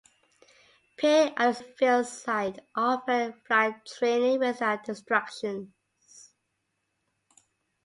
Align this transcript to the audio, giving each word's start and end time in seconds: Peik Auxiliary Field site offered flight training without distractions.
Peik 0.97 1.37
Auxiliary 1.39 1.75
Field 1.77 2.07
site 2.07 2.59
offered 2.75 3.35
flight 3.45 3.85
training 3.85 4.39
without 4.39 4.83
distractions. 4.83 5.69